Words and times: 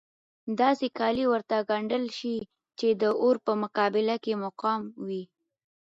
داسې 0.59 0.87
کالي 0.99 1.25
ورته 1.29 1.57
ګنډل 1.69 2.05
شي 2.17 2.37
چې 2.79 2.87
د 3.01 3.03
اور 3.21 3.35
په 3.45 3.53
مقابل 3.63 4.07
کې 4.23 4.33
مقاوم 4.43 4.85
وي. 5.07 5.23